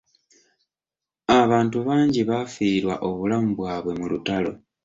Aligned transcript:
Abantu 1.41 1.77
bangi 1.87 2.21
baafiirwa 2.29 2.95
obulamu 3.07 3.49
bwabwe 3.57 3.91
mu 3.99 4.05
lutalo. 4.11 4.51